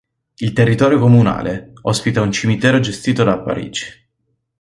Il 0.37 0.53
territorio 0.53 0.97
comunale 0.97 1.73
ospita 1.83 2.21
un 2.21 2.31
cimitero 2.31 2.79
gestito 2.79 3.23
da 3.23 3.37
Parigi. 3.39 3.85